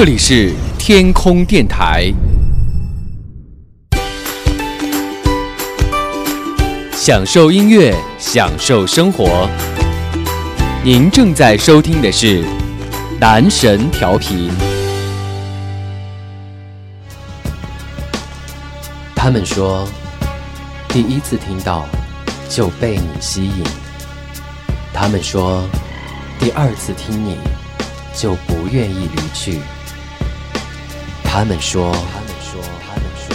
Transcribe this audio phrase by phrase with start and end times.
[0.00, 2.10] 这里是天空电台，
[6.94, 9.46] 享受音乐，享受生活。
[10.82, 12.42] 您正在收听的是
[13.20, 14.50] 男神调频。
[19.14, 19.86] 他们说，
[20.88, 21.86] 第一次听到
[22.48, 23.62] 就被你吸引。
[24.94, 25.62] 他们说，
[26.38, 27.36] 第二次听你
[28.14, 29.60] 就不愿意离去。
[31.32, 33.32] 他们说，他们说，他们说，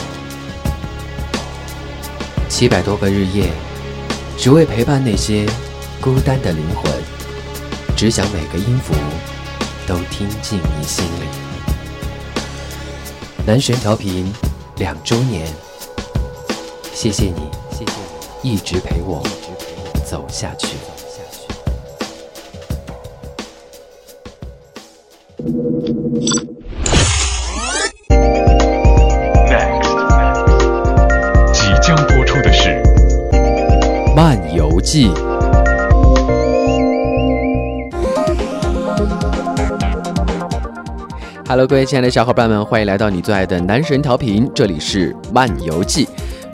[2.50, 3.50] 七百多个日夜，
[4.38, 5.46] 只为陪伴那些
[6.02, 6.92] 孤单的灵魂，
[7.96, 8.94] 只想每个音符
[9.88, 11.26] 都听进你心里。
[13.48, 14.30] 男神调频
[14.76, 15.48] 两周年，
[16.94, 17.94] 谢谢你，谢谢
[18.44, 19.26] 你一直陪我
[20.06, 20.68] 走下去。
[34.86, 35.10] 记
[41.48, 46.08] ，Hello，各位亲爱的小伙伴们，欢迎来到你最爱的男神调频，这里是漫游记。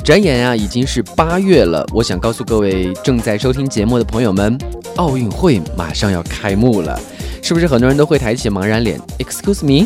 [0.05, 4.57] 转眼啊，已经是八月了，我想告诉各位正在收听节目的朋友们，
[4.95, 6.97] 奥运会马上要开幕了，
[7.43, 9.85] 是不是很多人都会抬起茫然脸？Excuse me，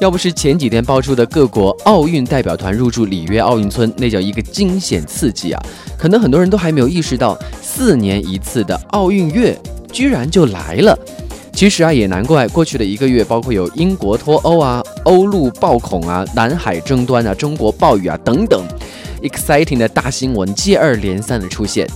[0.00, 5.62] 要不是前几天爆出的各国奥运代表团入驻里约奥运村，那叫一个惊险刺激啊！
[5.98, 7.38] 可能很多人都还没有意识到。
[7.60, 9.56] 四年一次的奥运月
[9.92, 10.98] 居然就来了，
[11.52, 18.66] 其实啊也难怪，过去的一个月，包括有英国脱欧啊、欧陆暴恐啊、南海争端啊、中国暴雨啊等等
[19.20, 21.86] ，exciting 的大新闻接二连三的出现，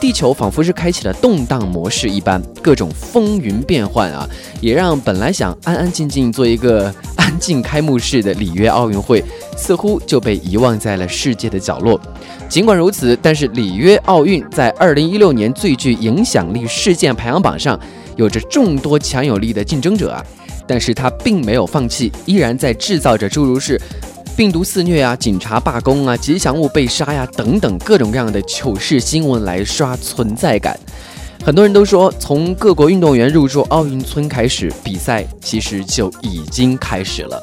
[0.00, 4.26] 地球仿佛是开启了动荡模式一般，各种风云变幻啊，
[4.60, 9.22] 也让本来想安安静静做一个安静开幕式的里约奥运会，
[9.58, 12.00] 似乎就被遗忘在了世界的角落。
[12.48, 17.78] 尽管如此，但是里约奥运在二零一六年最具影响力事件排行榜上
[18.16, 20.24] 有着众多强有力的竞争者啊，
[20.66, 23.78] 但是他并没有放弃，依然在制造着诸如是
[24.40, 30.74] 病毒肆虐啊、警察罢工啊、吉祥物被杀呀等等各种各样的糗事新闻来刷存在感。
[31.44, 37.38] 很多人都说，从各国运动员入驻奥运村开始，比赛其实就已经开始了。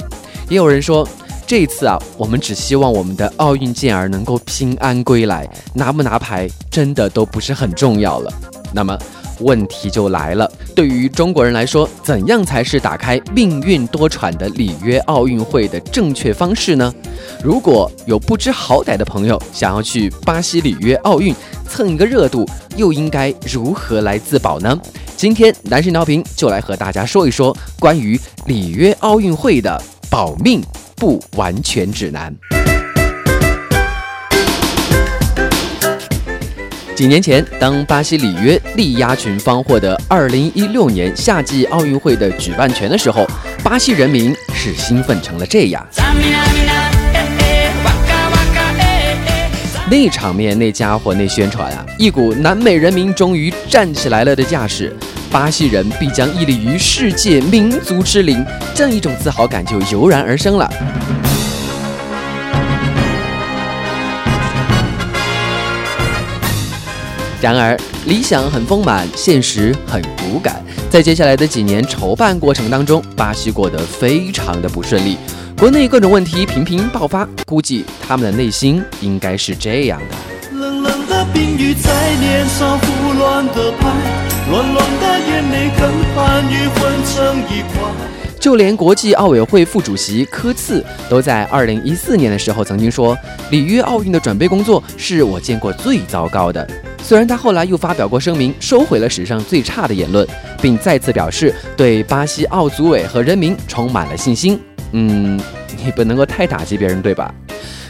[0.49, 1.07] 也有人说。
[1.45, 8.33] 这一次啊，我们只希望我们的奥运健儿能够平安归来，拿不拿牌真的都不是很重要了。
[8.73, 8.99] 那么
[9.39, 16.93] 问题就来了，对于中国人来说，怎样才是打开命运多舛的里约奥运会的正确方式呢？
[17.43, 21.33] 如果有不知好歹的朋友想要去巴西里约奥运
[21.67, 24.79] 蹭一个热度，又应该如何来自保呢？
[25.15, 30.61] 今天男神调频就来和大家说一说关于里约奥运会的保命。
[30.99, 32.35] 不完全指南。
[36.97, 43.23] 几年前，当巴西里约力压群芳获得2016年夏季奥运会的举办权的时候，
[43.63, 45.85] 巴西人民是兴奋成了这样。
[49.91, 54.91] 那场面，那家伙，那宣传啊，一股南美人民终于站起来了的架势。
[55.29, 58.43] 巴西人必将屹立于世界民族之林，
[58.73, 60.67] 这样一种自豪感就油然而生了。
[67.39, 70.63] 然而，理想很丰满，现实很骨感。
[70.89, 75.17] 在接下来的几年筹办过程当中，巴西过得非常的不顺利，
[75.57, 77.27] 国内各种问题频频爆发。
[77.45, 80.57] 估计他们的内心应该是这样的。
[80.57, 83.87] 冷冷的冰雨在脸上胡乱的拍。
[84.49, 88.16] 乱乱的眼泪跟寒雨混成一块。
[88.39, 93.17] 就连国际奥委会副主席科茨都在二零一四年的时候曾经说，
[93.51, 96.67] 里约奥运的准备工作是我见过最糟糕的。
[97.01, 100.27] 虽然他后来又发表过声明，收回了史上最差的言论，
[100.61, 104.59] 并再次表示对巴西奥组委和人民充满了信心。
[104.91, 105.39] 嗯，
[105.83, 107.33] 你不能够太打击别人，对吧？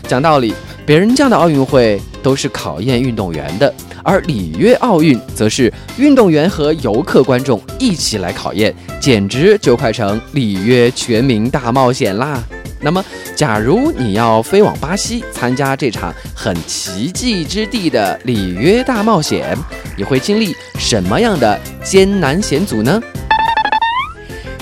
[0.07, 0.53] 讲道理，
[0.87, 3.71] 别人家的奥运会都是考验运动员的。
[4.03, 12.41] 而里约奥运则是运动员和游客观众一起来考验，简直就快成里约全民大冒险啦！
[12.79, 13.03] 那么，
[13.35, 19.57] 假如你要飞往巴西参加这场很奇迹之地的里约大冒险，
[19.97, 23.01] 你会经历什么样的艰难险阻呢？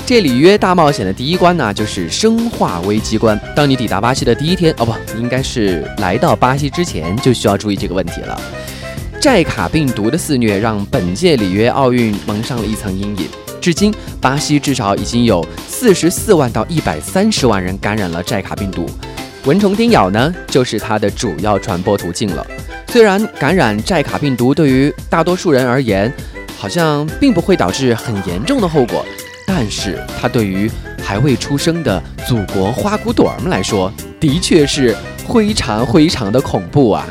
[0.08, 3.40] 这里约大冒险的第一关呢，就是生化危机关。
[3.56, 8.40] 当你抵达巴西的第一天，哦不，应该是来到巴西之前，就需要注意这个问题了。
[9.20, 13.28] 寨卡病毒的肆虐让本届里约奥运蒙上了一层阴影。
[13.60, 13.92] 至今，
[14.22, 18.88] 巴西至少已经有四十四万到一百三十万人感染了寨卡病毒。
[19.46, 22.46] 蚊虫叮咬呢，就是它的主要传播途径了。
[22.90, 26.14] 虽然感染寨卡病毒对于大多数人而言，
[26.56, 29.04] 好像并不会导致很严重的后果，
[29.48, 30.70] 但是它对于
[31.02, 34.96] 还未出生的祖国花骨朵儿们来说，的确是
[35.28, 37.06] 非常非常的恐怖啊！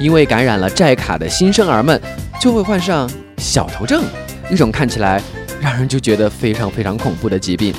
[0.00, 2.00] 因为感染了寨卡的新生儿们
[2.40, 3.08] 就会患上
[3.38, 4.02] 小头症，
[4.50, 5.22] 一种看起来
[5.60, 7.72] 让人就觉得非常非常恐怖的疾病。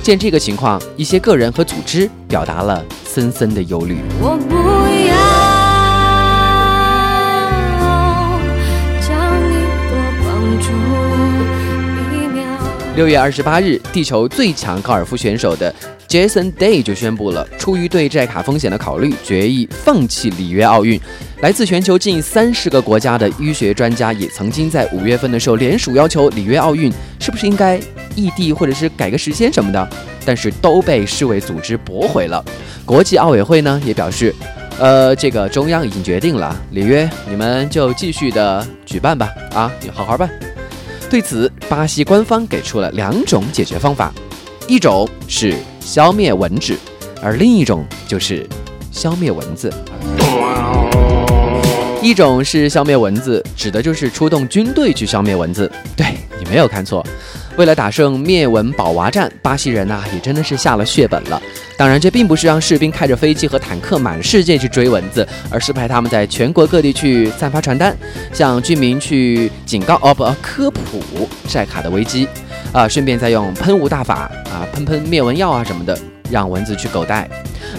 [0.00, 3.96] 见这个情况，一些个人和组织表达了森森的忧虑。
[4.20, 4.83] 我不
[12.96, 15.74] 六月二十八日，地球最强高尔夫选手的
[16.08, 21.00] Jason Day 就宣布了，出于对寨卡风险的考虑，决议放弃里约奥运。
[21.40, 27.80] 来自全球近三十个国家的医学专家也曾经在五月份的时候联署要求里约奥运是不是应该
[28.14, 29.88] 异地或者是改个时间什么的，
[30.24, 32.42] 但是都被世卫组织驳回了。
[32.84, 34.32] 国际奥委会呢也表示，
[34.78, 40.30] 呃，这个中央已经决定了，里约你们就继续的举办吧，啊，好好办。
[41.14, 44.12] 对此，巴西官方给出了两种解决方法，
[44.66, 46.76] 一种是消灭蚊子，
[47.22, 48.44] 而另一种就是
[48.90, 49.72] 消灭蚊子。
[52.02, 55.70] 一种是消灭蚊子，指的就是出动军队去消灭蚊子。
[55.96, 56.04] 对
[56.36, 57.06] 你没有看错，
[57.56, 61.40] 为了打胜灭蚊保娃战，巴西人呐、也真的是下了血本了。
[61.76, 67.96] 当然，这并不是让士兵开着飞机和坦克满世界去追蚊子，而是派他们在全国各地去散发传单，
[68.32, 72.28] 向居民去警告哦不科普晒卡的危机，
[72.72, 75.98] 啊，顺便再用喷雾大法啊喷喷灭蚊药啊什么的，
[76.30, 77.28] 让蚊子去狗带。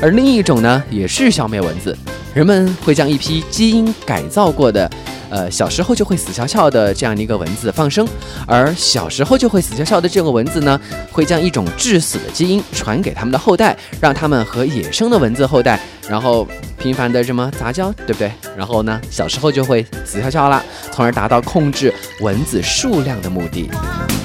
[0.01, 1.97] 而另一种呢，也是消灭蚊子，
[2.33, 4.89] 人们会将一批基因改造过的。
[5.27, 8.07] 呃，小时候就会死翘翘的这样的一个蚊子放生，
[8.45, 10.79] 而小时候就会死翘翘的这个蚊子呢，
[11.11, 18.31] 会将一种致死的基因传给他们的后代，让他们和野生的蚊子后代，然后频繁的什么杂交，对不对？
[18.55, 23.67] 然后呢，小时候就会死翘翘啦，从而达到控制蚊子数量的目的。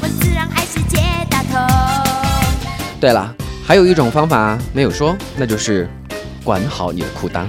[0.02, 0.99] 我自然爱世界
[1.31, 1.58] 大同。
[3.00, 3.34] 对了，
[3.70, 5.88] 还有一种方法没有说，那就是
[6.43, 7.46] 管好你的裤裆。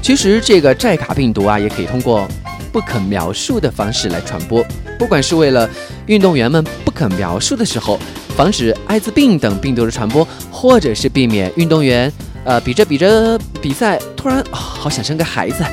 [0.00, 2.28] 其实这个寨卡病毒啊，也可以通过
[2.70, 4.64] 不可描述的方式来传播。
[4.96, 5.68] 不管是为了
[6.06, 7.98] 运动员们不可描述的时候
[8.36, 12.12] 防止艾滋病等病毒的传播，或者是避免运动员
[12.44, 15.64] 呃比着比着比赛突然、啊好想生个孩子，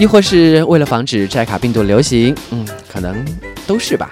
[0.00, 3.24] 亦或是为了防止寨卡病毒流行，嗯，可能
[3.68, 4.10] 都是吧。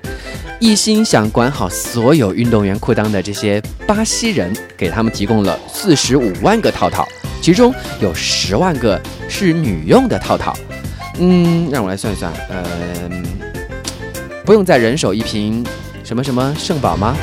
[0.61, 7.07] 一心想管好所有运动员裤裆的这些巴西人，给他们提供了四十五万个套套，
[7.43, 10.55] 其中有十万个是女用的套套。
[11.19, 13.23] 嗯，让我来算一算，嗯、
[14.45, 15.65] 不用再人手一瓶
[16.03, 17.15] 什么什么圣宝吗？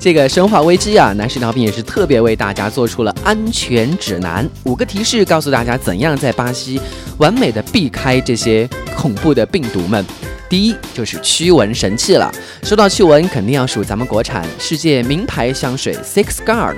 [0.00, 6.80] 这个《生化危机》啊，男士调频也是特别为大家做出了安全指南，五个提示告诉大家怎样在巴西
[7.18, 8.66] 完美的避开这些
[8.96, 10.02] 恐怖的病毒们。
[10.48, 12.32] 第一就是驱蚊神器了，
[12.62, 16.76] 说到驱蚊，肯定要数咱们国产世界名牌香水 Six Guard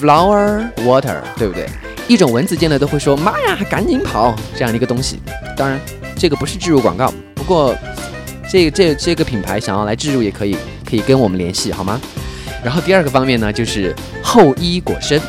[0.00, 1.68] Flower Water，对不对？
[2.08, 5.20] 一种蚊子见了都会说“妈呀，赶紧跑”这样的一个东西。
[5.56, 5.80] 当然，
[6.18, 7.72] 这个不是植入广告，不过
[8.50, 12.00] 这这这个品牌想要来植入也可以，可以跟我们联系好吗？
[12.64, 15.20] 然后第二个方面呢，就是厚衣裹身，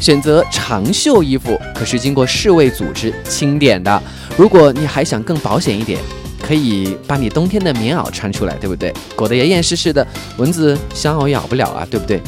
[0.00, 4.02] 选择长袖衣服可是经过世卫组织清点的。
[4.36, 6.00] 如果你还想更保险一点，
[6.42, 8.92] 可以把你冬天的棉袄穿出来，对不对？
[9.14, 10.04] 裹得严严实实的，
[10.38, 12.20] 蚊子想咬咬不了啊，对不对？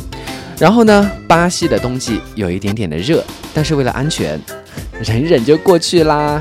[0.56, 4.40] 然后呢，巴西的冬季有一点点的热，但是为了安全，
[5.02, 6.40] 忍忍就过去啦。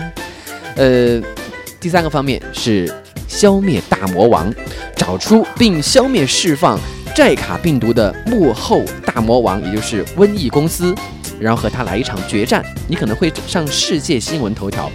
[0.75, 1.19] 呃，
[1.79, 2.93] 第三个方面是
[3.27, 4.53] 消灭大魔王，
[4.95, 6.79] 找出并消灭释放
[7.15, 10.95] 寨卡病毒的幕后大魔王，也就是瘟疫公司，
[11.39, 14.91] 然后和他来一场决战，你可能会上世界新闻头条。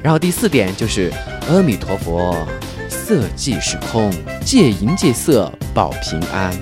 [0.00, 1.12] 然后第四点就是
[1.48, 2.36] 阿弥陀佛，
[2.88, 4.12] 色即是空，
[4.44, 6.52] 戒淫戒色保平安。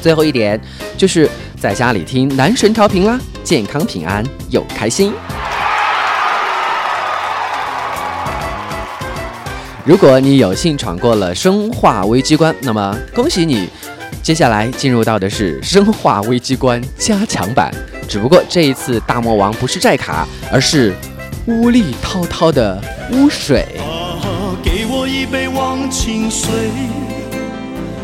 [0.00, 0.60] 最后一点
[0.96, 1.28] 就是
[1.60, 5.12] 在家里听男神调频啦，健康平安又开心。
[9.84, 13.68] 如果你有幸闯过了生化危机关，那么恭喜你，
[14.26, 17.72] 接下来进入到的是生化危机关加强版。
[18.08, 20.92] 只不过这一次大魔王不是寨卡，而是
[21.46, 23.64] 污力滔滔的污水。
[23.78, 26.50] 啊，给我一杯忘情水，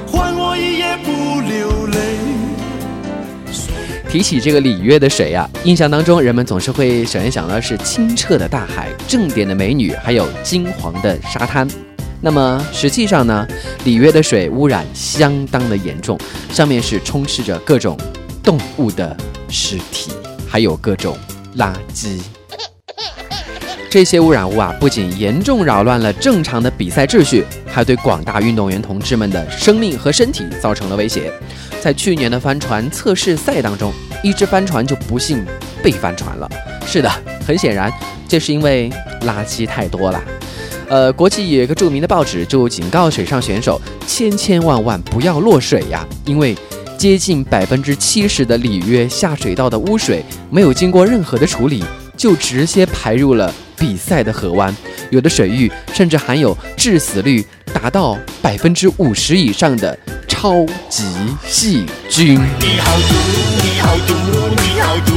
[0.06, 1.98] 换我一夜不流泪。
[4.08, 11.66] 提起这个里约的水啊，印象当中人们总是会首先想到是清澈的大海、正点的美女，还有金黄的沙滩。
[12.24, 13.46] 那么实际上呢，
[13.84, 16.16] 里约的水污染相当的严重，
[16.52, 17.98] 上面是充斥着各种
[18.44, 19.16] 动物的
[19.48, 20.12] 尸体，
[20.48, 21.18] 还有各种
[21.56, 22.20] 垃圾。
[23.90, 31.30] 这些污染物啊，不仅严重扰乱了正常的比赛秩序，还对广大运动员同志们的生命和身体造成了威胁。
[31.80, 35.44] 在去年的帆船测试赛当中，一只帆船就不幸
[35.82, 36.48] 被翻船了。
[36.86, 37.10] 是的，
[37.44, 37.92] 很显然，
[38.28, 38.88] 这是因为
[39.22, 40.22] 垃圾太多了。
[40.92, 46.54] 呃，国际有一个著名的报纸就警告水上选手，千千万万不要落水呀，因为
[46.98, 51.82] 接近百分之七十的里约下水道的污水没有经过任何的处理，
[52.14, 53.50] 就直接排入了。
[53.78, 54.76] 比赛的河湾，
[55.10, 61.04] 有的水域甚至含有致死率达到百分之五十以上的超级
[61.46, 62.38] 细菌。
[62.60, 63.14] 你好毒，
[63.64, 64.14] 你好毒，
[64.50, 65.12] 你好毒。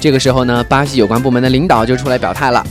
[0.00, 2.64] 这个时候呢，巴西有关部门的领导就出来表态了：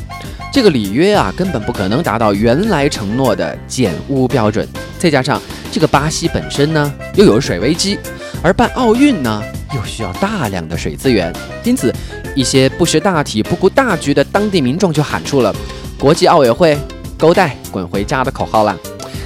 [0.52, 4.68] 这个里约啊，根本不可能达到原来承诺的减污标准。
[5.00, 5.42] 再加上
[5.72, 7.98] 这个巴西本身呢，又有水危机，
[8.44, 9.42] 而办奥运呢，
[9.74, 11.94] 又需要大量的水资源，因此。
[12.34, 15.54] 一些不识大体、不顾大局的当地民众就喊出了
[16.00, 16.78] “国际奥委会
[17.18, 18.74] 勾带滚回家”的口号了。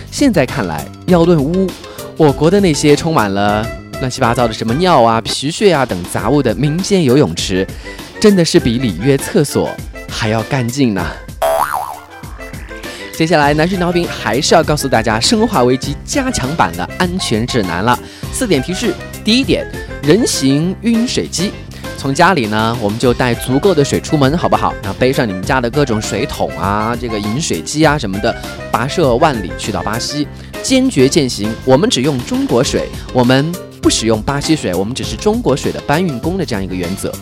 [0.09, 1.69] 现在看来，要论污，
[2.17, 3.63] 我国的那些充满了
[4.05, 7.65] 乱七八糟的什么尿啊、皮屑啊等杂物的民间游泳池，
[8.21, 9.67] 真的是比里约厕所
[10.07, 11.03] 还要干净呢。
[13.17, 17.97] 接下来，男士调频还是要告诉大家《生化危机》加强版的安全指南了。
[18.31, 18.93] 四点提示：
[19.23, 19.65] 第一点，
[20.03, 21.51] 人形晕水机。
[21.97, 24.71] 从家里呢，我们就带足够的水出门，好不好？
[24.83, 28.35] 然后背上你们家的各种水桶啊，这个饮水机啊什么的，
[28.71, 30.27] 跋涉万里去到巴西，
[30.61, 33.51] 坚决践行我们只用中国水，我们
[33.85, 37.13] 不使用巴西水，我们只是中国水的搬运工的这样一个原则。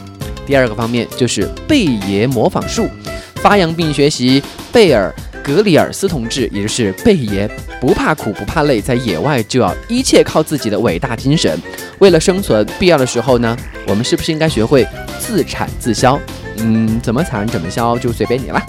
[0.45, 2.87] 第二个方面就是贝爷模仿术，
[3.35, 4.41] 发扬并学习
[4.71, 5.13] 贝尔。
[5.43, 7.51] 格里尔斯同志，也就是贝爷，
[7.81, 11.59] 不怕苦不怕累，在野外就要一切靠自己的伟大精神。
[11.99, 14.87] 为了生存，必要的时候呢，我们是不是应该学会
[15.19, 16.17] 自产自销？
[16.59, 18.65] 嗯，怎么产怎么销就随便你了。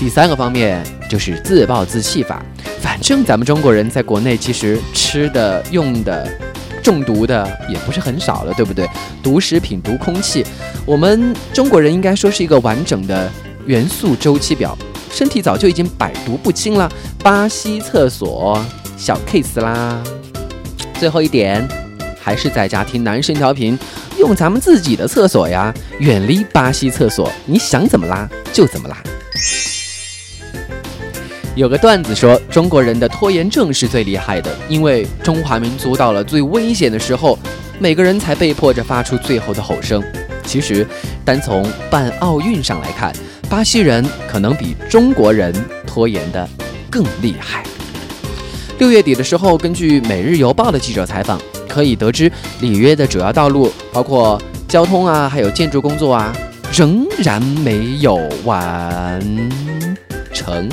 [0.00, 2.44] 第三个方面就是自暴自弃法。
[2.80, 6.28] 反正咱们中国人在国内其实吃的用的
[6.82, 8.88] 中毒的也不是很少了，对不对？
[9.22, 10.44] 毒食品、毒空气，
[10.84, 13.30] 我们中国人应该说是一个完整的
[13.66, 14.76] 元素周期表。
[15.12, 16.90] 身体早就已经百毒不侵了，
[17.22, 18.64] 巴西厕所
[18.96, 20.00] 小 case 啦。
[20.98, 21.66] 最后一点，
[22.20, 23.76] 还是在家听男生调频，
[24.18, 28.96] 用咱们自己的厕所呀，远离巴西厕所，你想怎么拉就怎么拉。
[31.56, 37.38] 有个段子说，中国人的拖延症是最厉害的，因为中华民族到了最危险的时候，
[37.78, 40.02] 每个人才被迫着发出最后的吼声。
[40.44, 40.86] 其实，
[41.24, 43.12] 单从办奥运上来看。
[43.48, 45.52] 巴西人可能比中国人
[45.84, 46.48] 拖延的
[46.88, 47.64] 更厉害。
[48.78, 52.30] 六月底的时候，根据《每日邮报》的记者采访，可以得知
[52.60, 56.32] 里约的主要道路，包括交通啊，还有建筑工作啊，
[56.72, 59.20] 仍然没有完
[60.32, 60.68] 成。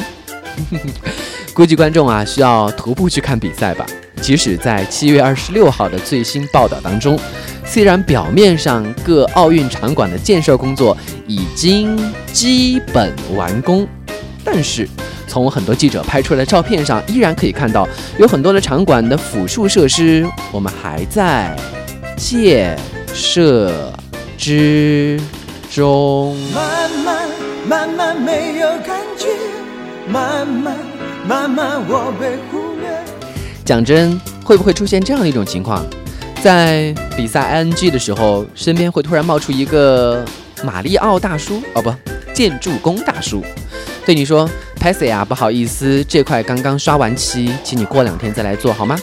[1.53, 3.85] 估计观众啊，需要徒步去看比赛吧。
[4.21, 7.19] 即使在七月二十六号的最新报道当中，
[7.63, 10.97] 虽然表面上各奥运场馆的建设工作
[11.27, 11.97] 已经
[12.33, 13.87] 基本完工，
[14.43, 14.87] 但是
[15.27, 17.87] 从很多记者拍出来的照片上，依然可以看到
[18.17, 21.55] 有很多的场馆的辅助设施，我们还在
[22.17, 22.75] 建
[23.13, 23.93] 设
[24.35, 25.19] 之
[25.69, 26.35] 中。
[26.53, 27.29] 慢慢
[27.67, 29.27] 慢慢没有感觉，
[30.09, 30.77] 慢慢
[31.27, 32.87] 慢慢我被忽略。
[33.65, 35.85] 讲真，会不会出现这样一种情况，
[36.41, 40.23] 在比赛 ing 的时候，身边会突然冒出一个
[40.63, 41.93] 马里奥大叔哦，不，
[42.33, 43.43] 建筑工大叔，
[44.05, 44.49] 对你说
[44.79, 48.97] p a s s 啊，不好意思，这块刚刚刷完漆，请你过两天再来做好吗？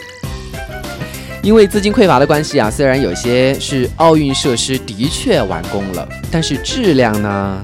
[1.43, 7.63] 因为资金匮乏的关系啊，虽然有些是奥运设施的确完工了，但是质量呢，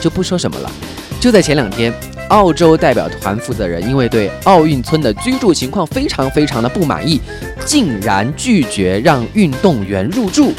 [0.00, 0.72] 就不说什么了。
[1.20, 1.92] 就在前两天。
[2.32, 7.20] 澳洲代表团负责人因为对奥运村的居住情况非常非常的不满意，
[7.66, 10.54] 竟然拒绝让运动员入住。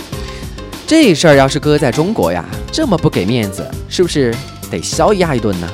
[0.86, 4.32] 这事儿要是搁在中国呀，这么不给面子，是不是
[4.70, 5.68] 得削压一顿呢？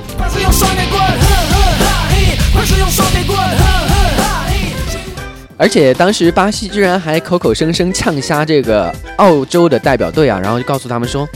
[5.58, 11.28] 而且当时巴西居然还口口声声呛瞎这个澳洲的代表队啊，然后就告诉他们说。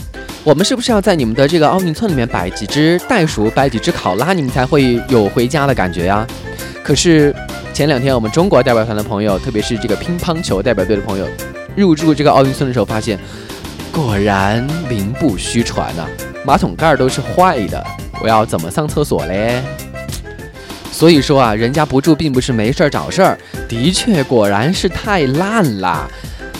[0.44, 6.26] 我们是不是要在你们的这个奥运村里面摆几只袋鼠，摆几只考拉，你们才会有回家的感觉呀？
[6.82, 7.34] 可是
[7.72, 11.26] 前两天我们中国代表团的朋友，特别是这个乒乓球代表队的朋友，
[11.74, 13.18] 入住这个奥运村的时候，发现
[13.90, 16.06] 果然名不虚传啊，
[16.44, 17.82] 马桶盖都是坏的，
[18.20, 19.62] 我要怎么上厕所嘞？
[20.92, 26.06] 所以说啊，人家不住并不是没事儿找事儿，的确果然是太烂啦。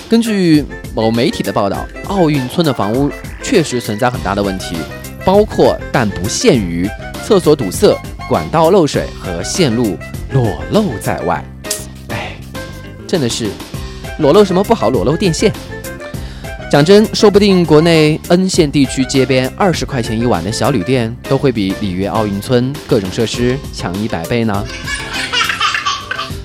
[0.08, 0.64] 根据
[0.94, 3.10] 某媒体的报道，奥运村的房屋
[3.44, 4.74] 确实存在很大的问题，
[5.24, 6.88] 包括但不限于
[7.22, 7.94] 厕所堵塞、
[8.26, 9.96] 管道漏水和线路
[10.32, 11.44] 裸露在外。
[12.08, 12.34] 哎，
[13.06, 13.50] 真的是
[14.18, 14.88] 裸露什么不好？
[14.88, 15.52] 裸露电线。
[16.70, 24.64] 讲真，说不定国内 N 县地区街边二十块钱一晚的小旅店，都会比里约奥运村各种设施强一百倍呢。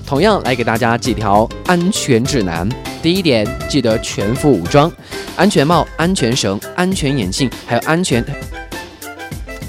[0.05, 2.67] 同样来给大家几条安全指南。
[3.01, 4.91] 第一点，记得全副武装，
[5.39, 8.21] 安全帽、安全绳、安全眼镜，还有安全，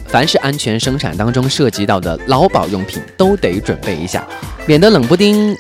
[0.09, 4.27] 凡是安全生产当中涉及到的劳保用品都得准备一下，
[4.67, 5.57] 免得冷不丁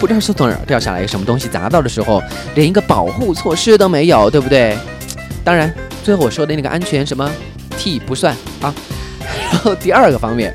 [0.00, 2.20] 不知道是从哪儿掉下来什么东西砸到的时候，
[2.56, 4.76] 连一个保护措施都没有，对不对？
[5.44, 7.30] 当然，最后我说的那个安全什么
[7.78, 8.74] T 不算啊。
[9.52, 10.52] 然后第二个方面，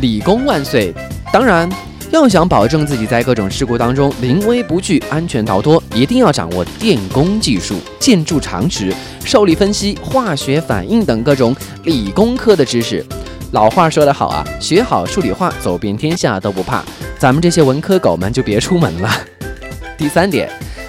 [0.00, 0.94] 理工万岁，
[1.32, 1.68] 当然。
[2.10, 8.92] 要想保证自己在各种事故当中临危不惧、安全逃脱，一定要掌握电工技术、建筑常识、
[9.24, 13.04] 受力分析、化学反应等各种理工科的知识。
[13.52, 16.82] 老话说得好啊，学好数理化，走遍天下都不怕。
[17.18, 19.10] 咱们这些文科狗们就别出门了。
[19.98, 20.48] 第三点，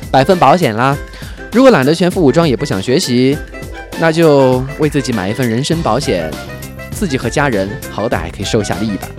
[0.09, 0.97] 百份保险啦。
[1.51, 3.37] 如果懒得全副武装，也不想学习，
[3.99, 6.31] 那就为自己买一份人身保险，
[6.91, 9.09] 自己和家人好歹还可以受下力吧。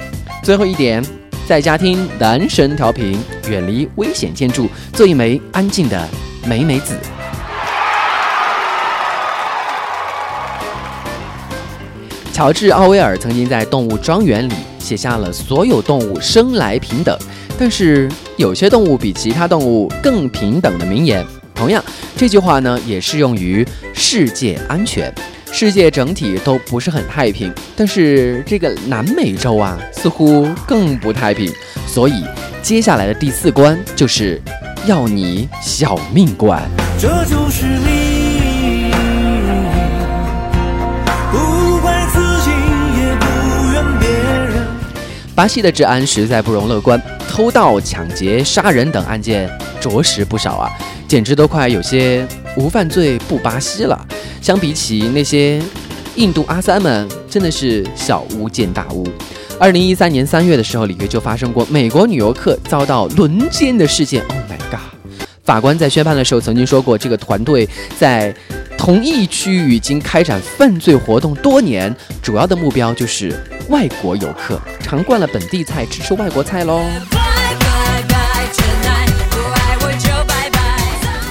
[0.43, 1.05] 最后一点。
[1.51, 6.09] 在家听男神调频，远离危险建筑，做一枚安静的
[6.47, 6.97] 美美子。
[12.33, 17.19] 乔治·奥威尔曾经在《动物庄园》里写下了“所有动物生来平等，
[17.59, 21.27] 但是有些动物比其他动物更平等”的名言。
[21.53, 21.85] 同样，
[22.17, 25.13] 这句话呢也适用于世界安全。
[25.53, 31.53] 世界整体都不是很太平，但是这个南美洲啊，似乎更不太平。
[31.87, 32.25] 所以
[32.63, 34.41] 接下来的第四关就是
[34.87, 36.63] 要你小命关。
[36.99, 38.91] 这就是你，
[41.33, 42.51] 不怪自己，
[42.97, 44.67] 也不怨别人。
[45.35, 50.71] 巴西的治安实在不容乐观，偷盗、抢劫、杀人等案件着实不少啊，
[51.09, 54.07] 简直都快有些无犯罪不巴西了。
[54.41, 55.61] 相比起那些
[56.17, 59.07] 印度阿三们，真的是小巫见大巫。
[59.59, 64.23] 二零一三年三月的时候，里约就发生过美国女游客遭到轮奸的事件。
[64.29, 64.81] Oh my god！
[65.45, 68.35] 法官在宣判的时候曾经说过，这个团队在
[68.79, 73.35] 同一区域已经开展犯罪活动多年，主要的目标就是
[73.69, 76.81] 外国游客，尝惯了本地菜，只吃外国菜喽。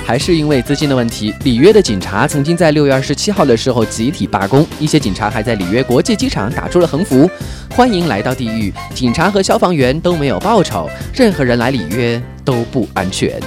[0.09, 7.29] 还是因为资金的问题，里约的警察曾经在六月二十七号的时候集体罢工，一些警察还在里约国际机场打出了横幅
[7.69, 13.39] ：“欢迎来到地狱，警察和消防员都没有报酬，任何人来里约都不安全。”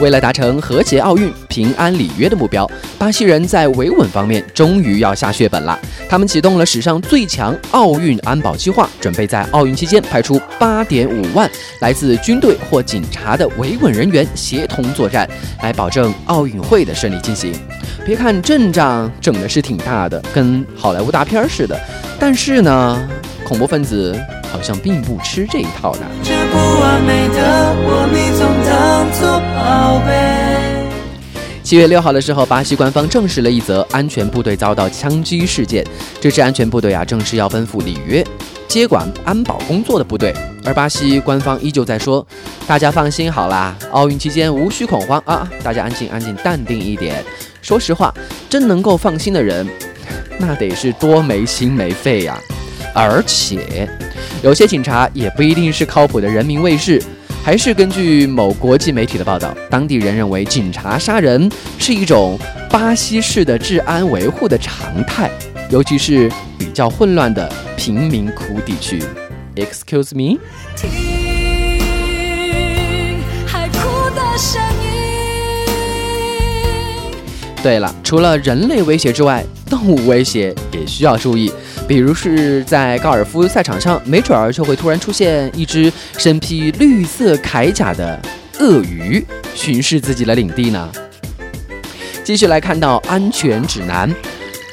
[0.00, 5.78] 为了达成和谐奥运、平安里约的目标，巴西人在维稳方面终于要下血本了。
[6.08, 11.48] 他们启动了史上最强奥运安保计划，准备在奥运期间派出八点五万
[11.80, 15.28] 来自军队或警察的维稳人员协同作战，
[15.62, 17.52] 来保证奥运会的顺利进行。
[18.04, 21.78] 别看阵仗整的是挺大的，跟好莱坞大片似的，
[22.18, 23.08] 但是呢，
[23.44, 24.18] 恐怖分子。
[24.52, 26.02] 好像并不吃这一套呢。
[31.72, 35.82] 七月六号的时候，巴西官方证实了一则安全部队遭到枪击事件。
[36.20, 38.22] 这支安全部队啊，正是要奔赴里约
[38.68, 40.34] 接管安保工作的部队。
[40.66, 42.26] 而巴西官方依旧在说
[42.68, 47.24] ：“大家放心好啦，奥运期间无需恐慌啊，大家安静安静，淡定一点。”
[47.62, 48.12] 说实话，
[48.50, 49.66] 真能够放心的人，
[50.38, 52.38] 那得是多没心没肺呀！
[52.94, 53.88] 而且。
[54.42, 57.02] 有些警察也不一定是靠谱的人民卫士，
[57.44, 62.38] 还是根据某国际媒体的报道，当地人认为警察杀人是一种
[62.70, 65.28] 巴西式的治安维护的常态，
[65.68, 69.02] 尤其是比较混乱的贫民窟地区。
[69.56, 70.38] Excuse me。
[70.76, 70.88] 听
[73.44, 73.78] 海哭
[74.14, 74.92] 的声音。
[77.60, 81.52] 对了，除了人类威胁之外，动物威胁也需要注意。
[81.88, 88.20] 比如是在高尔夫赛场上，没准儿就会突然出现一只身披绿色铠甲的
[88.60, 90.90] 鳄鱼巡视自己的领地呢。
[92.24, 94.08] 继续来看到安全指南，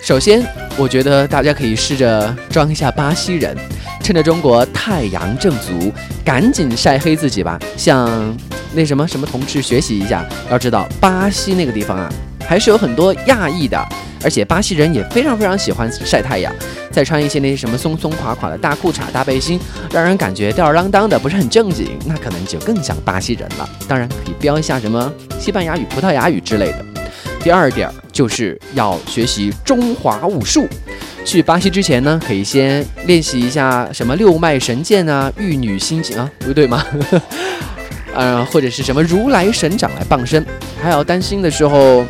[0.01, 0.45] 首先
[0.77, 3.57] 我觉得大家可以试着装一下巴西人，
[4.01, 5.91] 趁着中国太阳正足，
[6.23, 7.59] 赶紧晒黑自己吧。
[7.75, 8.37] 像
[8.73, 10.23] 那什么什么同志学习一下。
[10.49, 12.09] 要知道，巴西那个地方啊，
[12.49, 13.79] 还是有很多亚裔的，
[14.23, 16.51] 而且巴西人也非常非常喜欢晒太阳，
[16.91, 19.59] 再穿一些那些什么松松垮垮的大裤衩、大背心，
[19.91, 23.69] 让人感觉吊儿郎当的，不是很正经，那可能就更像巴西人了。
[23.87, 26.83] 当然可以标一下什么西班牙语、葡萄牙语之类的。
[27.43, 30.67] 第二点就是要学习中华武术。
[31.23, 36.83] 去巴西之前呢，可以先练习一下什么六脉神剑啊、玉女心经啊，不对吗？
[38.15, 40.43] 呃，或者是什么如来神掌来傍身。
[40.81, 42.05] 还要担心的时候，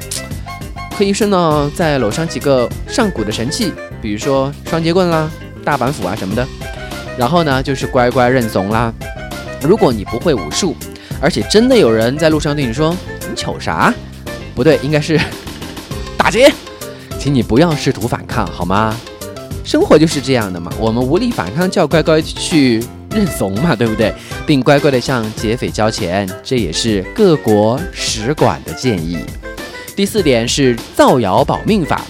[0.99, 5.31] 可以顺道再搂上几个上古的神器，比如说双截棍啦、
[5.63, 6.45] 大板斧啊什么的。
[7.17, 8.93] 然后呢，就是乖乖认怂啦。
[9.61, 10.75] 如果你不会武术，
[11.21, 12.93] 而且真的有人在路上对你说
[13.29, 13.93] “你瞅啥”，
[14.53, 15.17] 不对，应该是
[16.17, 16.51] 打劫，
[17.17, 18.93] 请你不要试图反抗，好吗？
[19.63, 24.13] 生活就是这样的嘛，我们无力反抗，就要乖乖去认怂嘛，对不对？
[24.45, 29.17] 并乖乖的向劫匪交钱，这也是各国使馆的建议。
[29.99, 32.01] 第四点是造谣保命法，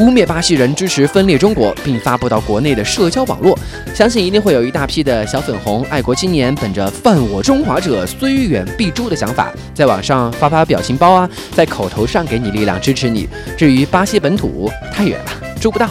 [0.00, 3.56] 污蔑巴西人支持分裂中国，并发布到国内的社交网络，
[3.94, 13.28] 相信一定会有一大批的小粉红爱国青年，本着犯我中华者虽远必诛的想法，在网上发发表情包啊，在口头上给你力量支持你。
[13.56, 15.88] 至于巴西本土，太远了，捉不到。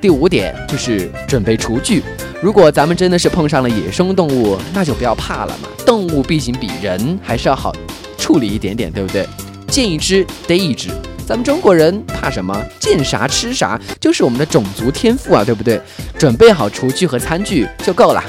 [0.00, 2.00] 第五点就是准备厨具。
[2.40, 5.68] 如果咱们真的是碰上了野生动物，那就不要怕了嘛。
[5.84, 7.74] 动物毕竟比人还是要好
[8.16, 9.26] 处理一点点，对不对？
[9.70, 10.90] 见一只逮一只。
[11.26, 12.60] 咱们中国人怕什么？
[12.80, 15.80] 见啥吃啥，就是我们的种族天赋啊，对不对？
[16.18, 18.22] 准备好厨具和餐具就够了。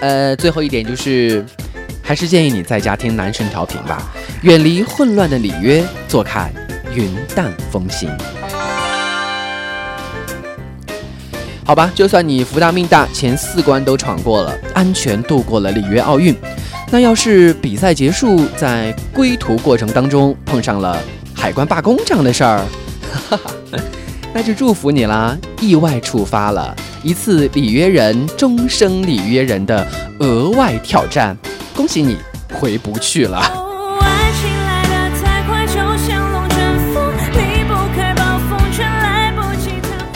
[0.00, 1.46] 呃，最后一点就是，
[2.02, 4.10] 还是建议你在家听男神调频吧，
[4.42, 6.52] 远离混乱的里约，坐看
[6.94, 8.10] 云淡风轻。
[11.64, 16.34] 好吧，就算你福大命大，前四关都闯过了，安全度过了里约奥运，
[16.92, 20.98] 那要是比赛结束，在归途过程当中碰上了
[21.32, 22.64] 海关罢工这样的事儿，
[23.30, 23.50] 哈哈，
[24.34, 26.74] 那就祝福你啦，意外触发了
[27.04, 29.86] 一次里约人终生里约人的
[30.18, 31.36] 额外挑战，
[31.76, 32.16] 恭喜你
[32.52, 33.40] 回不去了。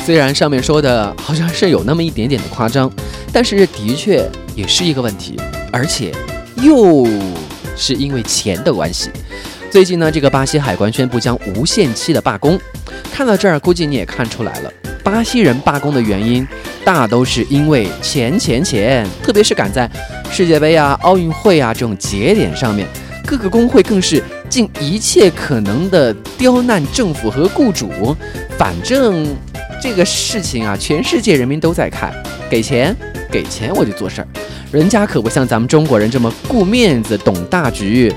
[0.05, 2.91] 虽然上面说的好像是有那么一点点的夸张，
[3.33, 5.41] 但是的确也是一个问题，
[5.73, 6.13] 而且
[6.57, 7.07] 又
[7.77, 9.11] 是因为钱的关系。
[9.71, 12.59] 最近呢，这个巴西海关宣布将无限期的罢工。
[13.13, 16.47] 看到这儿，估计你也看出来了，巴西人罢工的原因
[16.85, 19.91] 大都是因为钱钱钱，特别是赶在
[20.31, 22.87] 世界杯啊、奥运会啊这种节点上面，
[23.27, 28.17] 各个工会更是尽一切可能的刁难政府和雇主。
[28.57, 29.27] 反正
[29.83, 32.15] 这个事情啊，全世界人民都在看，
[32.49, 32.95] 给钱
[33.31, 34.29] 给钱我就做事儿，
[34.75, 38.13] 人家可不像咱们中国人这么顾面子、懂大局。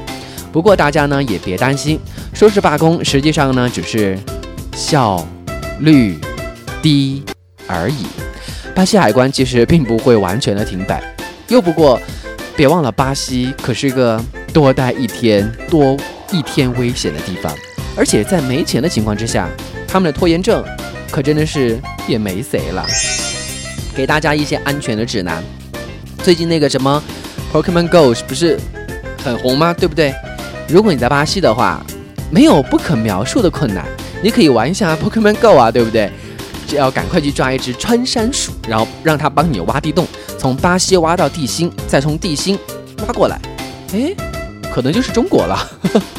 [0.51, 1.99] 不过大家呢也别担心，
[2.33, 4.17] 说是罢工，实际上呢只是
[4.75, 5.23] 效
[5.81, 6.17] 率
[6.81, 7.23] 低
[7.67, 8.07] 而已。
[8.73, 10.99] 巴西海关其实并不会完全的停摆，
[11.47, 12.01] 又不过
[12.55, 14.19] 别忘了，巴西可是个
[14.51, 15.95] 多待一天多
[16.31, 17.53] 一天危险的地方，
[17.95, 19.47] 而且在没钱的情况之下，
[19.87, 20.65] 他们的拖延症
[21.11, 22.83] 可真的是也没谁了。
[23.95, 25.43] 给大家一些安全的指南，
[26.27, 27.01] 最近那个什么
[27.53, 28.59] Pokemon Go 不是
[29.23, 29.73] 很红吗？
[29.73, 30.13] 对不对？
[30.67, 31.81] 如果你在巴西的话，
[32.29, 33.85] 没有不可描述的困难，
[34.21, 36.11] 你可以玩一下 Pokemon Go 啊，对不对？
[36.67, 40.05] 只要赶快去抓一只穿山鼠，然后让它帮你挖地洞，
[40.37, 42.59] 从巴西挖到地心，再从地心
[43.07, 43.39] 挖过来，
[43.93, 44.13] 诶，
[44.75, 45.57] 可能就是中国了。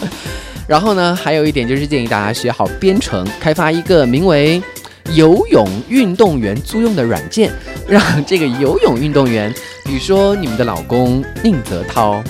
[0.66, 4.62] 然后呢，还有一点就是建议大家学好编程，开发一个名为
[5.14, 7.52] “游泳运动员租用”的软件，
[7.88, 9.52] 让这个游泳运动员，
[9.84, 12.22] 比如说你们的老公宁泽涛，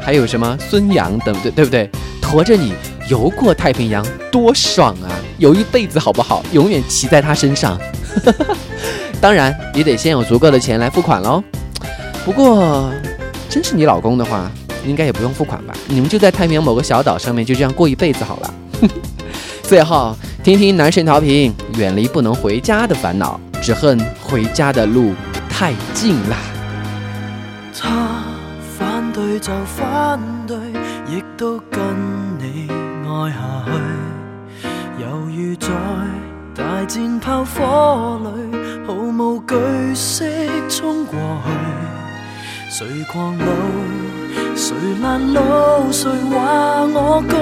[0.00, 1.90] 还有什么孙杨等，对对不对？
[2.20, 2.74] 驮着你
[3.08, 5.08] 游过太平洋，多爽啊！
[5.38, 6.44] 游一辈子好不好？
[6.52, 7.78] 永远骑在他身上。
[9.20, 11.42] 当然，你得先有足够的钱来付款喽。
[12.24, 12.90] 不过，
[13.48, 14.50] 真是你老公的话，
[14.84, 15.74] 应该也不用付款吧？
[15.86, 18.54] 你们就在太平洋某个小岛上面，就这样过一辈子好了。
[19.62, 20.16] 最后，
[20.46, 25.12] 听听男神调频，远离不能回家的烦恼，只恨回家的路
[25.50, 26.36] 太近啦。
[27.76, 28.22] 他
[28.78, 30.56] 反對就反對，
[31.10, 31.82] 亦都跟
[32.38, 35.68] 你愛下去，猶如在
[36.54, 40.24] 大戰炮火裏，毫無懼色
[40.68, 41.18] 衝過
[42.70, 42.84] 去。
[42.84, 43.44] 誰狂怒，
[44.54, 47.34] 誰攔路，誰話我功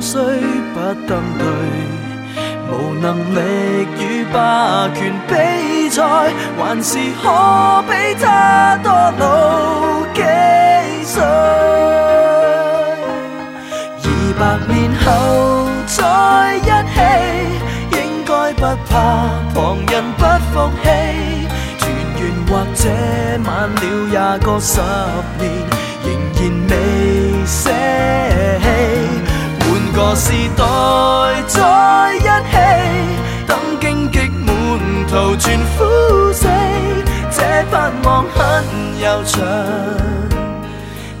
[0.00, 0.22] 衰
[0.72, 2.01] 不登對。
[2.72, 3.38] 無能力
[4.00, 5.34] 與霸權比
[5.90, 6.00] 賽，
[6.58, 9.22] 還是可比他多老
[10.14, 10.22] 幾
[11.04, 11.22] 歲？
[14.04, 14.06] 二
[14.38, 15.06] 百年後
[15.86, 16.00] 再
[16.56, 16.96] 一起，
[17.98, 18.90] 應該不怕
[19.54, 20.84] 旁人不服氣。
[21.78, 21.82] 團
[22.16, 22.82] 圓或者
[23.44, 24.80] 晚了廿個十
[25.38, 25.44] 年，
[26.06, 26.08] 仍
[26.38, 26.72] 然未
[27.46, 27.54] 捨
[28.64, 28.64] 棄。
[30.02, 30.64] 換個時代
[31.46, 31.58] 在
[32.16, 32.18] 一
[32.50, 32.56] 起，
[33.46, 34.48] 等荊棘滿
[35.08, 36.48] 途全枯死，
[37.30, 37.38] 這
[37.70, 38.64] 盼望很
[39.00, 39.40] 悠長。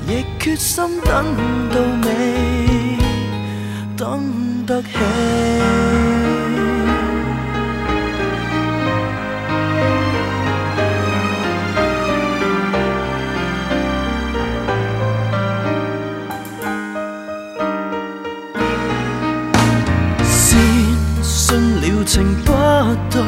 [0.08, 1.24] 亦決心等
[1.70, 1.76] 到
[2.08, 2.10] 尾，
[3.96, 4.88] 等得起。
[22.12, 22.52] 情不
[23.08, 23.22] 對，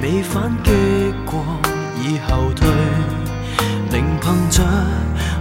[0.00, 1.44] 未反擊過
[2.00, 2.68] 已後退，
[3.90, 4.62] 仍憑着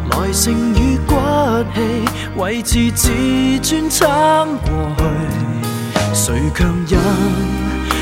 [0.09, 1.13] 耐性與骨
[1.75, 1.79] 氣，
[2.39, 3.11] 維持自
[3.61, 5.03] 尊撐過去。
[6.11, 6.99] 誰強忍，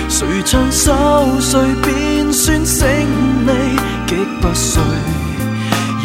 [0.08, 0.94] 誰唱守
[1.42, 3.52] 歲便算勝利，
[4.08, 4.82] 極不遂。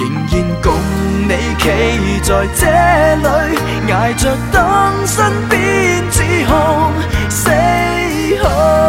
[0.00, 0.74] 仍然共
[1.28, 1.70] 你企
[2.24, 2.66] 在這
[3.22, 6.92] 裏，捱着等身邊指控
[7.28, 8.79] 死去。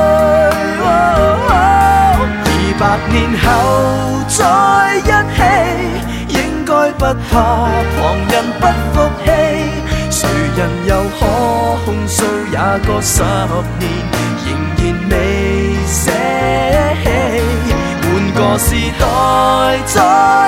[3.09, 3.45] 年後
[4.27, 4.39] 再
[4.97, 5.39] 一起，
[6.29, 6.35] 應
[6.65, 7.33] 該不怕
[7.97, 9.27] 旁人不服氣。
[10.09, 11.21] 誰人又可
[11.85, 13.23] 控诉也個十
[13.79, 13.83] 年，
[14.45, 15.13] 仍然未
[15.87, 15.99] 捨
[17.03, 17.05] 棄。
[18.03, 19.03] 換個時代
[19.85, 19.95] 再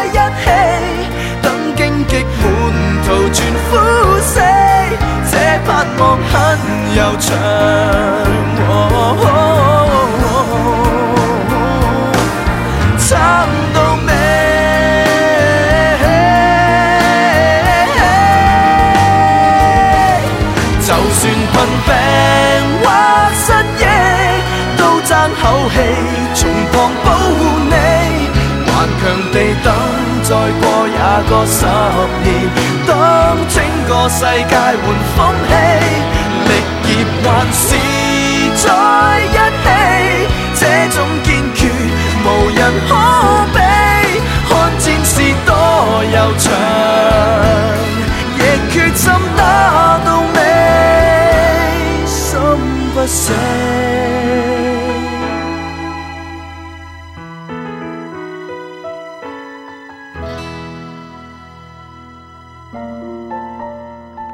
[0.05, 0.45] 一起，
[1.41, 2.43] 等荆棘滿
[3.05, 3.37] 途全
[3.69, 3.71] 枯
[4.21, 4.31] 死，
[5.31, 5.33] 這
[5.65, 6.33] 盼望很
[6.95, 7.29] 悠長。
[25.73, 25.75] 气
[26.35, 27.07] 从旁保
[27.37, 27.75] 护你。
[28.65, 29.67] 顽强地等，
[30.23, 30.29] 再
[30.61, 31.65] 过也过十
[32.23, 32.27] 年，
[32.87, 32.91] 当
[33.49, 33.55] 整
[33.87, 34.83] 个世界换
[35.15, 35.51] 风气，
[36.47, 36.49] 力
[36.83, 36.87] 竭
[37.23, 37.65] 还是
[38.63, 38.65] 在
[39.25, 39.67] 一起，
[40.55, 40.61] 这
[40.95, 41.59] 种坚决，
[42.23, 42.91] 无人可
[43.53, 43.62] 比。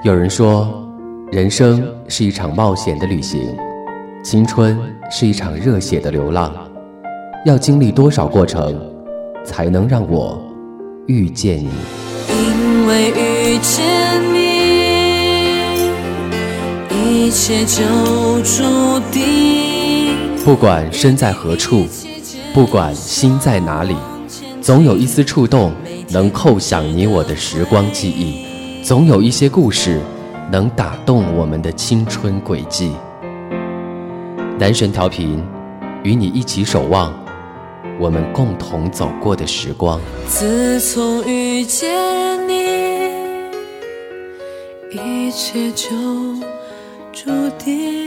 [0.10, 0.68] 有人说，
[1.32, 3.56] 人生是一场冒险的旅行，
[4.24, 4.76] 青春
[5.12, 6.52] 是一场热血的流浪。
[7.46, 8.76] 要经历多少过程，
[9.46, 10.42] 才能让我
[11.06, 11.70] 遇见你？
[12.28, 13.86] 因为遇见
[14.34, 14.48] 你，
[17.28, 17.84] 一切就
[18.42, 20.16] 注定。
[20.44, 21.86] 不管身在何处，
[22.52, 23.96] 不管心在哪里，
[24.60, 25.72] 总有一丝触动
[26.10, 28.48] 能扣响你我的时光记忆，
[28.90, 30.02] 总有一些故事
[30.52, 32.92] 能打动我们的青春轨迹。
[34.58, 35.46] 男神调频，
[36.02, 37.14] 与你一起守望
[38.00, 40.02] 我们共同走过的时光。
[40.28, 41.88] 自从遇见
[42.50, 42.54] 你，
[44.90, 45.92] 一切就
[47.14, 48.00] 注定。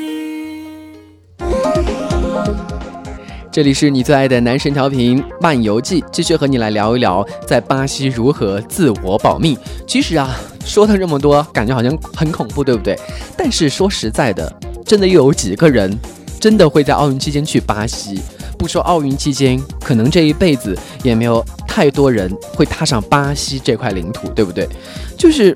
[3.52, 9.56] 这里是你最爱的男神调频漫游记，继续和你来聊一聊在巴西如何自我保命。
[9.86, 12.98] 其实啊，说了这么多，感觉好像很恐怖，对不对？
[13.36, 14.52] 但是说实在的，
[14.84, 15.96] 真的又有几个人
[16.40, 18.20] 真的会在奥运期间去巴西？
[18.58, 24.68] 不说奥运期间，可能这一辈子也没有太多人会踏上巴西这块领土，对不对？
[25.18, 25.54] 就是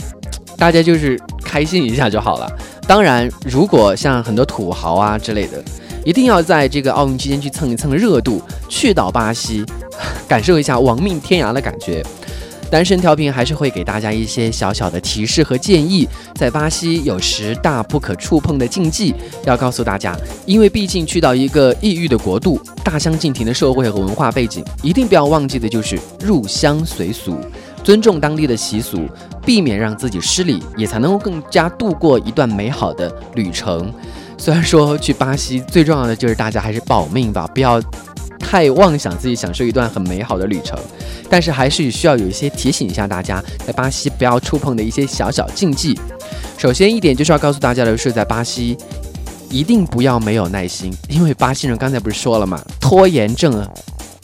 [0.57, 2.51] 大家就是开心一下就好了。
[2.87, 5.63] 当然，如果像很多土豪啊之类的。
[6.05, 9.67] 一定要在这个奥运期间去蹭一蹭热度，去到巴西，
[10.29, 12.01] 感受一下亡命天涯的感觉。
[12.71, 16.07] 男神调频还是会给大家一些小小的提示和建议。
[16.35, 27.39] 在巴西有十大不可触碰的禁忌，要告诉大家，因为毕竟去到一个异域的国度，大相径庭的社会和文化背景，一定不要忘记的就是入乡随俗，
[27.85, 29.09] 尊重当地的习俗，
[29.45, 33.93] 避免让自己失礼，也才能够更加度过一段美好的旅程。
[34.37, 37.81] 虽然说去巴西最重要的就是大家还是保命吧，不要
[38.39, 40.79] 太妄想自己享受一段很美好的旅程，
[41.29, 45.99] 但是还是需要有一些提醒一下大家，在巴西不要触碰的一些小小禁忌。
[46.57, 48.77] 首先一点就是要告诉大家的是，在巴西
[49.51, 53.67] 一定不要没有耐心，因为巴西人刚才不是说了嘛，拖延症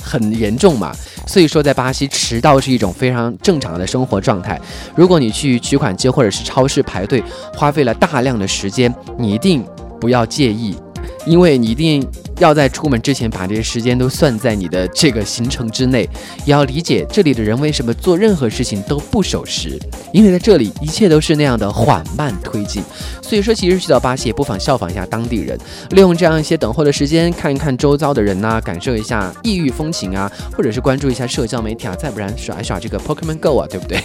[0.02, 0.92] 很严重嘛，
[1.26, 4.60] 所以说在巴西迟到是一种非常正常的生活状态。
[4.96, 7.22] 如果你去取款机或者是超市排队，
[7.54, 9.64] 花费了大量的时间，你一定
[10.00, 10.76] 不要介意，
[11.26, 12.06] 因为你一定
[12.38, 16.08] 要在出门之前把这些时间都算在你的这个行程之内。
[16.44, 19.78] 也要理解这里的人为什么做任何事情都不守时，
[20.12, 22.82] 因为在这里一切都是那样的缓慢推进。
[23.20, 25.58] 所以说，其实去到巴西也不妨效仿一下当地人，
[25.90, 34.00] 利用这样一些等候的时间，看一看周遭的人呐、感受一下异域风情啊，或者是关注一下社交媒体啊，再不然耍一耍这个 Pokemon Go 啊，对不对？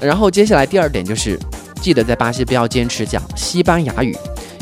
[0.00, 1.38] 然后接下来第二点就是，
[1.82, 4.16] 记得在巴西不要坚持讲西班牙语，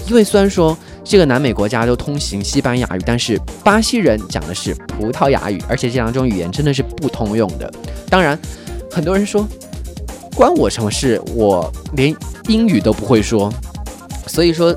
[0.08, 0.76] 因为虽然说
[1.08, 7.72] 这个南美国家都通行西班牙语，但是巴西人讲的是葡萄牙语，而且这两种语言真的是不通用的。
[8.10, 8.36] 当然，
[8.90, 9.46] 很多人说
[10.34, 11.22] 关我什么事？
[11.32, 12.14] 我连
[12.48, 13.52] 英语都不会说，
[14.26, 14.76] 所以说，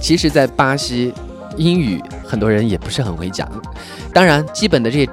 [0.00, 1.12] 其实，在巴西
[1.58, 3.46] 英语很多人也不是很会讲。
[4.14, 5.06] 当然，基本的这些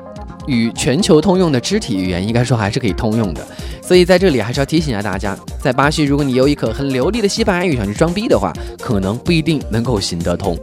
[0.48, 3.46] 与全球通用的肢体语言，应该说还是可以通用的。
[3.82, 10.58] 所以在这里还是要提醒一下大家，在巴西，如果你有一口很流利的西班牙语想去装逼的话，可能不一定能够行得通。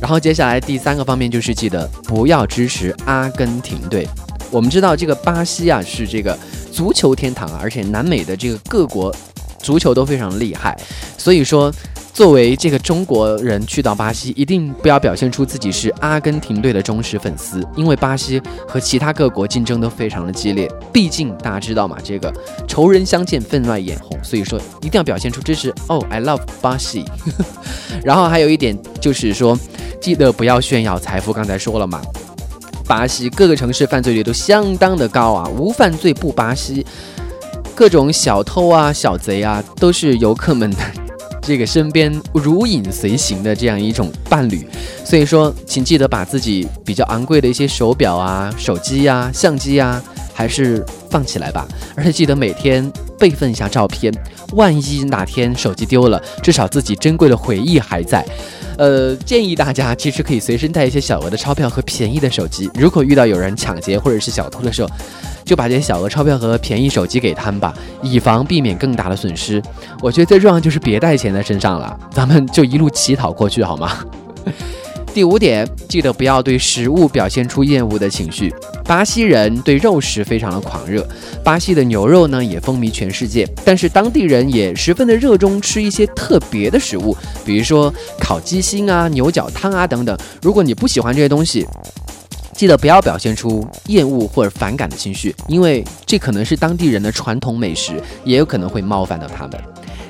[0.00, 4.06] 然后接下来第三个方面就是记得不要支持阿根廷队。
[4.50, 6.38] 我们知道这个巴西啊是这个
[6.70, 9.14] 足球天堂啊，而且南美的这个各国
[9.58, 10.78] 足球都非常厉害，
[11.18, 11.72] 所以说。
[12.14, 20.70] 作为这个中国人去到巴西，一定不要表现出自己是阿根廷队的忠实粉丝，因为巴西和其他各国竞争都非常的激烈。
[20.92, 22.32] 毕竟大家知道嘛，这个
[22.68, 25.74] 仇人相见分外眼红，所以说一定要表现出支持。
[25.88, 27.04] 哦，I love 巴西。
[28.04, 29.58] 然后还有一点就是说，
[30.00, 31.32] 记得不要炫耀财富。
[31.32, 32.00] 刚才说了嘛，
[32.86, 36.86] 巴西各个城市犯罪率都相当的高啊，无犯罪不巴西。
[37.74, 40.76] 各种小偷啊、小贼啊，都是游客们的
[41.46, 44.66] 这个身边如影随形的这样一种伴侣，
[45.04, 50.02] 所以说，请记得把自己比较昂贵的一些手表啊、手机呀、相机呀，
[50.32, 51.68] 还是放起来吧。
[51.94, 54.12] 而且记得每天备份一下照片，
[54.52, 58.24] 万一哪天手机丢了，至少自己珍贵的回忆还在。
[58.76, 62.68] 呃，建议大家其实可以随身带一些小额的钞票和便宜的手机。
[62.74, 64.90] 如果遇到有人抢劫或者是小偷的时候，
[65.44, 69.62] 就把这些小额钞票和便宜手机给他们吧，以防避免更大的损失。
[70.00, 73.98] 我觉得最重要就是别带钱在身上了，咱们就一路乞讨过去好吗？
[75.14, 78.52] 第五点，记得不要对食物表现出厌恶的情绪。
[78.84, 81.06] 巴西人对肉食非常的狂热，
[81.44, 90.18] 巴西的牛肉呢也风靡全世界，但是当地人也十分的热衷吃一些特别的食物，比如说烤鸡心啊、牛角汤啊等等。
[90.42, 91.64] 如果你不喜欢这些东西，
[92.52, 97.92] 记得不要表现出厌恶或者反感的情绪，因为这可能是当地人的传统美食，
[98.24, 99.52] 也有可能会冒犯到他们。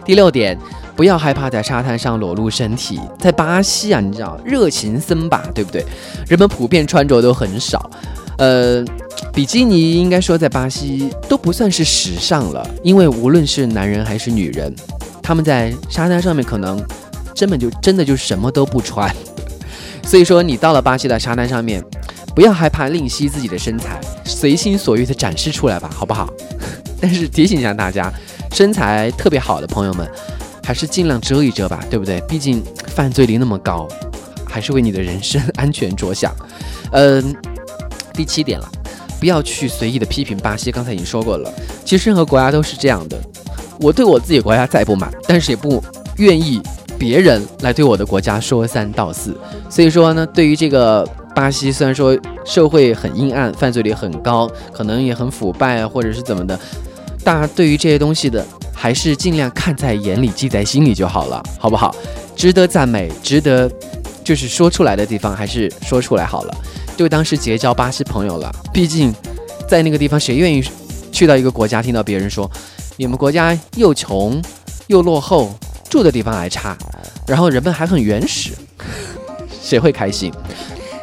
[0.02, 0.58] 第六点，
[0.96, 3.00] 不要害怕在沙滩上裸露身体。
[3.18, 5.84] 在巴西啊，你知道热情森巴，对不对？
[6.28, 7.90] 人们普遍穿着都很少，
[8.38, 8.84] 呃，
[9.32, 14.74] 比基尼应该说在巴西都不算是时尚了，因为无论是男人还是女人，
[15.22, 16.82] 他们在沙滩上面可能
[17.38, 19.12] 根本就真的就什么都不穿。
[20.04, 21.82] 所以说，你到了巴西的沙滩上面，
[22.34, 26.28] 不要害怕吝惜自己的身材，随心所欲的展示出来吧，好不好？
[27.00, 28.12] 但是提醒一下大家，
[28.52, 30.06] 身材特别好的朋友们，
[30.64, 32.20] 还是尽量遮一遮吧，对不对？
[32.22, 33.86] 毕竟犯罪率那么高，
[34.46, 36.34] 还是为你的人身安全着想。
[36.92, 37.36] 嗯，
[38.14, 38.68] 第七点了，
[39.20, 40.72] 不要去随意的批评巴西。
[40.72, 41.52] 刚才已经说过了，
[41.84, 43.20] 其实任何国家都是这样的。
[43.80, 45.82] 我对我自己国家再不满，但是也不
[46.16, 46.62] 愿意
[46.98, 49.36] 别人来对我的国家说三道四。
[49.68, 56.58] 所以说呢，对于这个巴西，虽然说社会很阴暗，犯罪率很高，可能也很腐败啊，或者是怎么的，
[57.24, 58.46] 大家对于这些东西的，
[58.84, 61.96] 还是尽量看在眼里，记在心里就好了，好不好？
[62.36, 63.66] 值得赞美，值得
[64.22, 66.54] 就是说出来的地方，还是说出来好了。
[66.94, 69.10] 就当是结交巴西朋友了，毕竟
[69.66, 70.62] 在那个地方，谁愿意
[71.10, 72.50] 去到一个国家，听到别人说
[72.98, 74.38] 你们国家又穷
[74.88, 75.54] 又落后，
[75.88, 76.76] 住的地方还差，
[77.26, 78.50] 然后人们还很原始，
[79.62, 80.30] 谁会开心？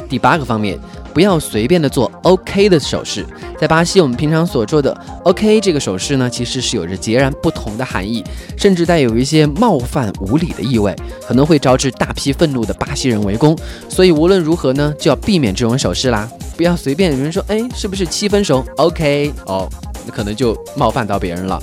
[0.08, 0.78] 第八个方面，
[1.14, 3.26] 不要随便的做 OK 的手势。
[3.60, 8.24] 在巴西，我们平常所做的 OK 这个手势呢，其实是有着截然不同的含义，
[8.58, 10.96] 甚至带有一些冒犯、无礼的意味，
[11.28, 13.58] 可能会招致大批愤怒的巴西人围攻。
[13.88, 16.28] 所以无论如何呢，就要避免这种手势啦，
[16.58, 19.70] 不要随便有人说，哎，是不是七分熟？OK，哦，
[20.06, 21.62] 那可能就冒犯到别人了。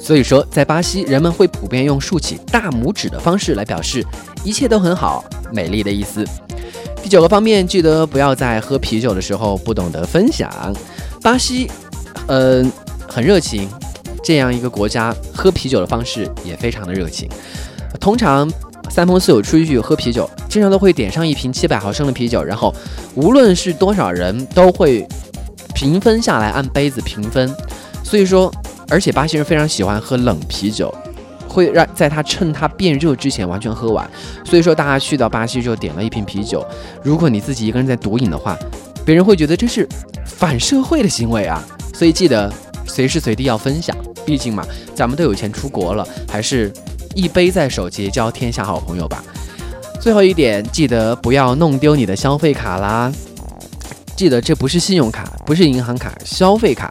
[0.00, 4.04] 所以说，在巴西，人们会普遍用竖起大拇指的方式来表示
[4.44, 6.24] 一切都很好、美丽的意思。
[7.10, 10.48] 九个方面，记得不要在喝啤酒的时候不懂得分享。
[11.20, 11.68] 巴西，
[12.28, 12.64] 呃，
[13.08, 13.68] 很热情，
[14.22, 17.28] 这样一个国家喝啤酒的方式也非常的热情。
[17.98, 18.48] 通常
[18.88, 22.72] 三朋四友出去喝啤酒，经常都会点上一瓶七百毫升的啤酒，然后
[23.16, 25.04] 无论是多少人，都会
[25.74, 27.52] 平分下来按杯子平分，
[28.04, 28.54] 所以说，
[28.88, 30.94] 而且巴西人非常喜欢喝冷啤酒。
[31.50, 34.08] 会让在它趁它变热之前完全喝完，
[34.44, 36.64] 所以说大家去到巴西之后点了一瓶啤酒，
[37.02, 38.56] 如果你自己一个人在独饮的话，
[39.04, 39.88] 别人会觉得这是
[40.24, 41.60] 反社会的行为啊，
[41.92, 42.52] 所以记得
[42.86, 46.72] 随时随地要分享，毕竟嘛，咱们都有钱出国了，还是
[47.16, 49.24] 一杯在手结交天下好朋友吧。
[50.00, 53.12] 最后一点，记得不要弄丢你的消费卡啦，
[54.14, 56.88] 记得这不是信用卡，不是银行卡，消费卡。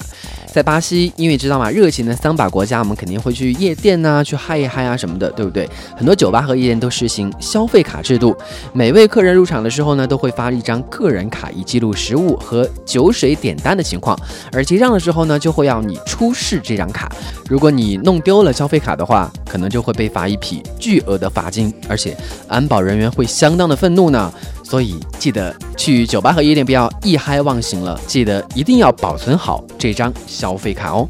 [0.52, 5.70] 在巴西，因为知道嘛，热情的桑巴国家，我们肯定会去夜店呐，去嗨一嗨啊什么的，对不对？
[5.96, 8.36] 很多酒吧和夜店都实行消费卡制度，
[8.74, 14.20] 每位客人入场的时候呢，都会发一张个人卡，以记录食物和酒水点单的情况。
[14.52, 17.12] 而结账的时候呢，就会要你出示这张卡。
[17.48, 24.34] 如果你弄丢了消费卡的话，可能就会被罚一笔巨额的罚金，而且安保人员会相当的愤怒呢。
[24.70, 31.08] 所以记得去酒吧和夜店不要一嗨忘形了，记得一定要保存好这张消费卡哦。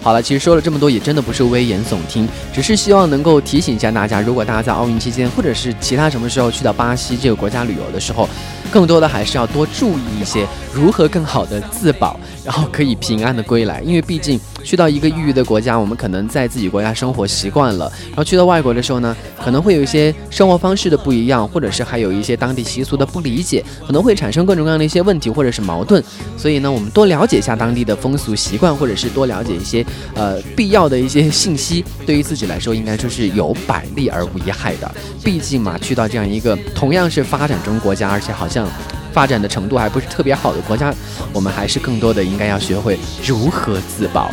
[0.00, 8.28] 好了，其实说了这么多，也真的不是危言耸听，只是希望能够提醒一下大家，如果大家在奥运期间或者是其他什么时候去到巴西这个国家旅游的时候，
[8.70, 14.38] 更多的还是要多注意一些如何更好的自保，然后可以平安的归来，因为毕竟。
[14.64, 19.14] 去到一个异域的国家，我们可能在自己国家生活习惯了，然后去到外国的时候呢，
[19.44, 26.02] 可能会有一些生活方式的不一样，或者是还有一些当地习俗的不理解，可能会产生各种各样的一些问题或者是矛盾。
[26.38, 29.84] 所以呢，我们多了解一下当地的风俗习惯，或者是多了解一些
[30.14, 34.90] 呃必要的一些信息，对于自己来说应该说是有百利而无一害的。
[35.22, 38.66] 毕竟嘛，去到这样一个同样是发展中国家，而且好像。
[39.14, 40.92] 发展的程度还不是特别好的国家，
[41.32, 44.30] 我们还是更多的应该要学会如何自保。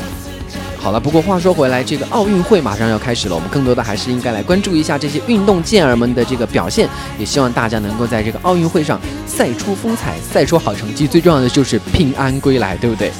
[0.77, 13.11] 好了，不过话说回来，这个奥运会马上要开始了，我们更多的还是应该来关注一下这些运动健儿们的这个表现，也希望大家能够在这个奥运会上赛出风采，赛出好成绩，最重要的就是平安归来，对不对？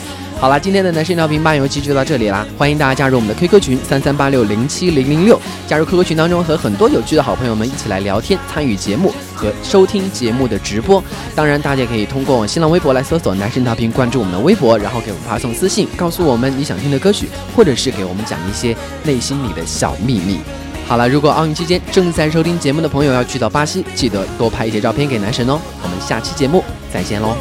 [0.42, 2.44] 好了，今天的男生调频漫游记就到这里啦！
[2.58, 11.02] 欢迎大家加入我们的 QQ 群三三八六零七零零六，加入 QQ 群当中和很多有趣的好朋友们一起来聊天，参与节目和收听节目的直播。
[11.36, 20.40] 当然，大家可以通过新浪微博来搜索“男生调频”，关注我们的微博，然后给我们发送私信，告诉我们你想听的歌曲，或者是给我们讲一些内心里的小秘密。
[20.88, 25.62] 好了，如果奥运期间正在收听节目的朋友要去到巴西，记得多拍一些照片给男神哦。
[25.84, 27.38] 我们下期节目再见喽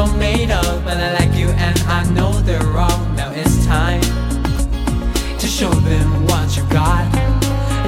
[0.00, 3.14] ！you're made of, but I like you and I know they're wrong.
[3.16, 4.00] Now it's time
[5.38, 7.04] to show them what you got.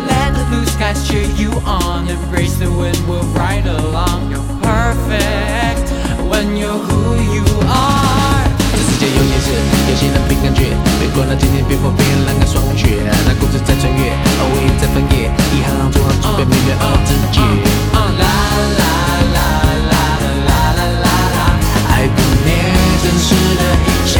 [0.08, 4.30] Let the blue skies cheer you on, embrace the wind, we'll ride along.
[4.30, 5.90] You're perfect
[6.28, 8.44] when you're who you are.
[8.72, 9.52] 这世界有夜视，
[9.90, 17.40] 有些人凭感觉，飞过那天天冰封冰冷的霜雪，那故事在穿越，而我也在翻页，遗憾让昨晚错变命运而自己。
[23.33, 24.19] 值得一切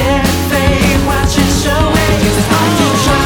[0.50, 3.23] 废话全收回